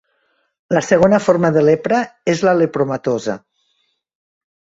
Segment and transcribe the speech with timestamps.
[0.75, 1.99] La segona forma de lepra
[2.33, 3.37] és la "lepromatosa".